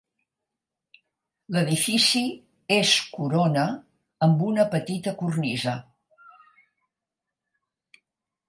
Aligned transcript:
L'edifici 1.55 2.23
és 2.77 2.95
corona 3.19 3.67
amb 4.29 4.43
una 4.49 4.67
petita 4.73 5.15
cornisa. 5.23 5.77